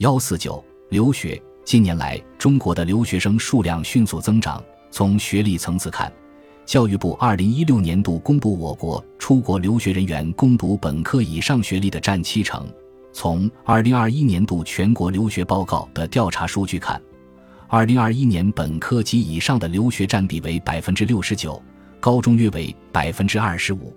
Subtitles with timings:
[0.00, 4.64] 幺四九留学，近年来中国的留学生数量迅速增长。
[4.90, 6.10] 从学历层次看，
[6.64, 12.66] 教育部二零一六年度公布我国出国留学人员攻读本科以上学历的占七成。
[13.12, 16.98] 从二零二一年度全国留学报告的调查数据看，
[17.68, 21.62] 二零二一年本科及以上的留学占比为百分之六十九，
[22.00, 23.94] 高中约为百分之二十五。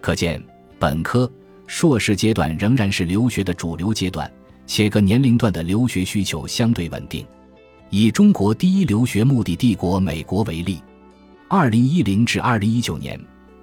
[0.00, 0.42] 可见，
[0.76, 1.30] 本科、
[1.68, 4.28] 硕士阶段仍然是留学的主流阶段，
[4.66, 7.24] 且各年龄段的留学需求相对稳定。
[7.90, 10.82] 以中国第一留学目的地国美国为例，
[11.48, 13.18] 二零一零至二零一九年，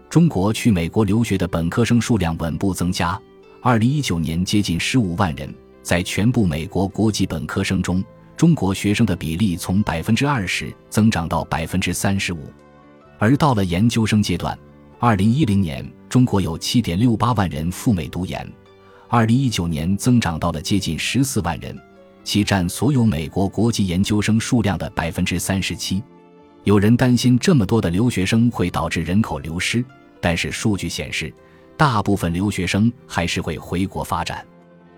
[0.10, 3.20] 中国去美国留学的本科生数量稳步增加。
[3.62, 8.04] 二零一九年接近十五万人，在全部美国国际本科生中，
[8.38, 12.40] 中国学生的比例从百分之二十增长到百分之三十五。
[13.20, 14.58] 而到了研究生阶段，
[15.00, 18.50] 二零一零年中国有七点六八万人赴美读研，
[19.14, 21.80] 二零一九年增长到了接近十四万人，
[22.24, 26.02] 其占所有美国国际研究生数量的百分之三十七。
[26.64, 29.86] 有人担心这么多的留学生会导致人口流失，
[30.20, 31.32] 但是数据显示。
[31.78, 34.44] 大部分留学生还是会回国发展。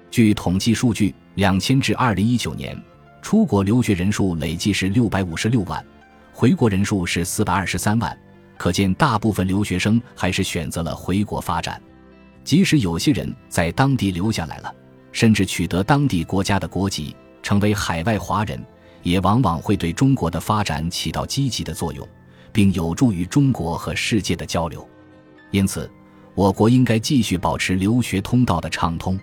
[0.10, 2.82] 据统计数据，两千至二零一九年，
[3.22, 5.86] 出国留学人数累计是六百五十六万，
[6.32, 8.18] 回国人数是四百二十三万。
[8.56, 11.82] 可见，大部分留学生还是选择了回国发展。
[12.46, 14.74] 即使有些人在当地留下来了，
[15.12, 18.64] 甚至取得当地国家的国籍，成为海外华人，
[19.04, 22.08] 也往往会对中国的发展起到积极的作用，
[22.54, 24.88] 并有助于中国和世界的交流。
[25.52, 25.92] 因此。
[26.36, 29.18] 我国应该继续保持留学通道的畅通，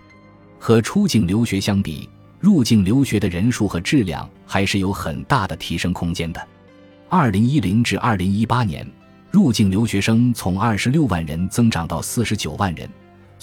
[0.58, 2.08] 和出境留学相比，
[2.40, 6.48] 入境留学的人数和质量还是有很大的提升空间的。
[7.10, 8.90] 二零一零至二零一八年，
[9.30, 12.88] 入境留学生从二十六万人增长到四十九万人，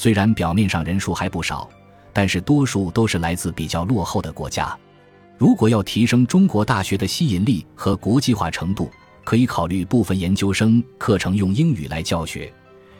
[0.01, 1.69] 虽然表面上人数还不少，
[2.13, 4.73] 但是多数都是来自比较落后的国家。
[5.37, 8.89] 如果要提升中国大学的吸引力和国际化程度，
[9.25, 12.49] 可以考虑部分研究生课程用英语来教学。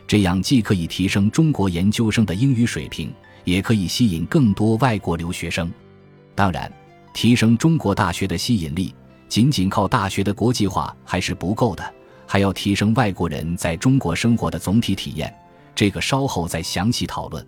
[0.06, 3.10] 这样既可以提升中国研究生的英语水平，
[3.44, 5.72] 也可以吸引更多外国留学生。
[6.34, 6.70] 当然，
[7.14, 8.94] 提升中国大学的吸引力，
[9.26, 11.94] 仅仅靠大学的国际化还是不够的，
[12.26, 15.34] 还要提升外国人在中国生活的总体体验。
[15.74, 17.46] 这个稍后再详细讨论。